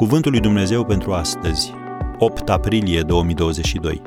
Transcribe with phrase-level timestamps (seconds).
[0.00, 1.72] Cuvântul lui Dumnezeu pentru astăzi,
[2.18, 4.02] 8 aprilie 2022.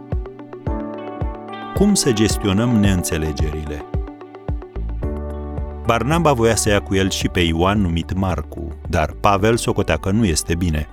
[1.73, 3.85] Cum să gestionăm neînțelegerile?
[5.85, 10.11] Barnaba voia să ia cu el și pe Ioan numit Marcu, dar Pavel socotea că
[10.11, 10.87] nu este bine.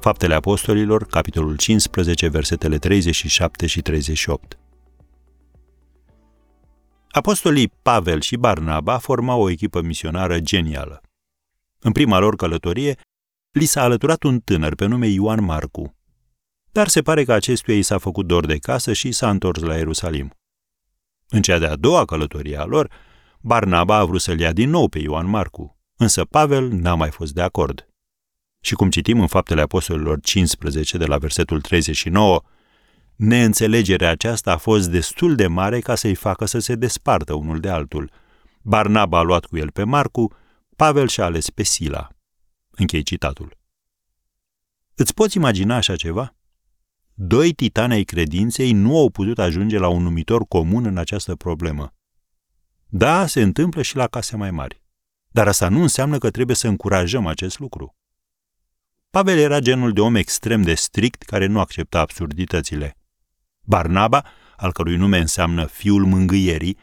[0.00, 4.58] Faptele Apostolilor, capitolul 15, versetele 37 și 38.
[7.10, 11.00] Apostolii Pavel și Barnaba formau o echipă misionară genială.
[11.78, 12.96] În prima lor călătorie,
[13.50, 15.96] li s-a alăturat un tânăr pe nume Ioan Marcu.
[16.72, 19.76] Dar se pare că acestuia i s-a făcut dor de casă și s-a întors la
[19.76, 20.34] Ierusalim.
[21.28, 22.90] În cea de-a doua călătorie a lor,
[23.40, 27.32] Barnaba a vrut să-l ia din nou pe Ioan Marcu, însă Pavel n-a mai fost
[27.32, 27.88] de acord.
[28.60, 32.42] Și cum citim în Faptele Apostolilor 15 de la versetul 39,
[33.16, 37.68] neînțelegerea aceasta a fost destul de mare ca să-i facă să se despartă unul de
[37.68, 38.10] altul.
[38.62, 40.34] Barnaba a luat cu el pe Marcu,
[40.76, 42.08] Pavel și-a ales pe Sila.
[42.80, 43.58] Închei citatul.
[44.94, 46.34] Îți poți imagina așa ceva?
[47.14, 51.94] Doi titani ai credinței nu au putut ajunge la un numitor comun în această problemă.
[52.86, 54.82] Da, se întâmplă și la case mai mari.
[55.28, 57.96] Dar asta nu înseamnă că trebuie să încurajăm acest lucru.
[59.10, 62.96] Pavel era genul de om extrem de strict care nu accepta absurditățile.
[63.60, 64.24] Barnaba,
[64.56, 66.78] al cărui nume înseamnă fiul mângâierii,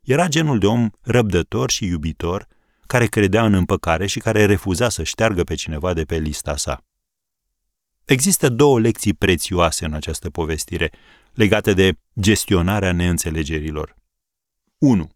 [0.00, 2.48] era genul de om răbdător și iubitor,
[2.88, 6.84] care credea în împăcare și care refuza să șteargă pe cineva de pe lista sa.
[8.04, 10.90] Există două lecții prețioase în această povestire,
[11.32, 13.96] legate de gestionarea neînțelegerilor.
[14.78, 15.10] 1.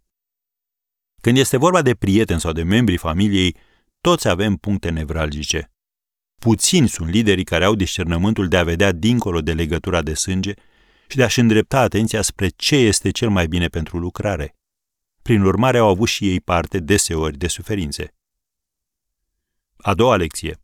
[1.21, 3.57] Când este vorba de prieteni sau de membrii familiei,
[4.01, 5.71] toți avem puncte nevralgice.
[6.39, 10.53] Puțini sunt liderii care au discernământul de a vedea dincolo de legătura de sânge
[11.07, 14.57] și de a-și îndrepta atenția spre ce este cel mai bine pentru lucrare.
[15.23, 18.15] Prin urmare, au avut și ei parte deseori de suferințe.
[19.77, 20.57] A doua lecție.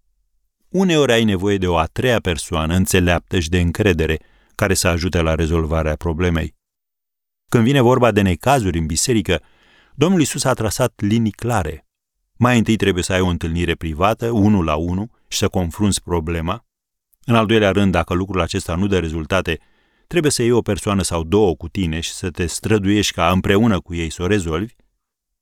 [0.69, 4.19] Uneori ai nevoie de o a treia persoană înțeleaptă și de încredere
[4.55, 6.57] care să ajute la rezolvarea problemei.
[7.49, 9.43] Când vine vorba de necazuri în biserică,
[9.95, 11.87] Domnul Isus a trasat linii clare.
[12.37, 16.67] Mai întâi trebuie să ai o întâlnire privată, unul la unul, și să confrunți problema.
[17.25, 19.59] În al doilea rând, dacă lucrul acesta nu dă rezultate,
[20.09, 23.81] trebuie să iei o persoană sau două cu tine și să te străduiești ca împreună
[23.81, 24.75] cu ei să o rezolvi.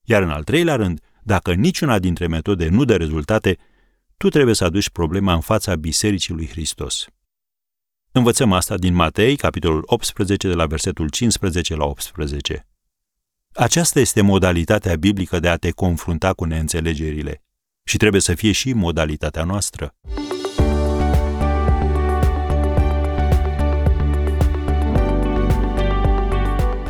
[0.03, 3.59] Iar în al treilea rând, dacă niciuna dintre metode nu dă rezultate,
[4.17, 7.07] tu trebuie să aduci problema în fața Bisericii lui Hristos.
[8.13, 12.67] Învățăm asta din Matei, capitolul 18, de la versetul 15 la 18.
[13.55, 17.43] Aceasta este modalitatea biblică de a te confrunta cu neînțelegerile
[17.85, 19.95] și trebuie să fie și modalitatea noastră.